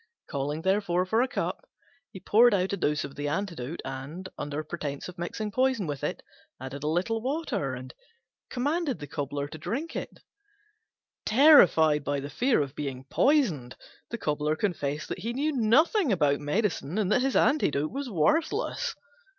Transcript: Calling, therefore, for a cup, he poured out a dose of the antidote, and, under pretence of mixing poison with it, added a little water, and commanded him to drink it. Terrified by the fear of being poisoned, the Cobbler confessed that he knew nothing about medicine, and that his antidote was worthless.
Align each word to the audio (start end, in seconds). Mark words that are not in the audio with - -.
Calling, 0.27 0.63
therefore, 0.63 1.05
for 1.05 1.21
a 1.21 1.27
cup, 1.27 1.63
he 2.11 2.19
poured 2.19 2.55
out 2.55 2.73
a 2.73 2.77
dose 2.77 3.03
of 3.03 3.13
the 3.13 3.27
antidote, 3.27 3.81
and, 3.85 4.27
under 4.35 4.63
pretence 4.63 5.07
of 5.07 5.19
mixing 5.19 5.51
poison 5.51 5.85
with 5.85 6.03
it, 6.03 6.23
added 6.59 6.81
a 6.83 6.87
little 6.87 7.21
water, 7.21 7.75
and 7.75 7.93
commanded 8.49 8.99
him 8.99 9.47
to 9.47 9.57
drink 9.59 9.95
it. 9.95 10.21
Terrified 11.23 12.03
by 12.03 12.19
the 12.19 12.31
fear 12.31 12.63
of 12.63 12.73
being 12.73 13.05
poisoned, 13.11 13.75
the 14.09 14.17
Cobbler 14.17 14.55
confessed 14.55 15.07
that 15.09 15.19
he 15.19 15.33
knew 15.33 15.51
nothing 15.51 16.11
about 16.11 16.39
medicine, 16.39 16.97
and 16.97 17.11
that 17.11 17.21
his 17.21 17.35
antidote 17.35 17.91
was 17.91 18.09
worthless. 18.09 18.95